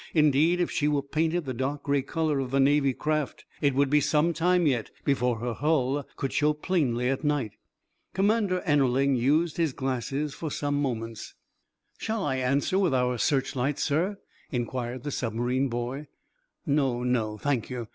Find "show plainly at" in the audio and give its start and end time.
6.33-7.23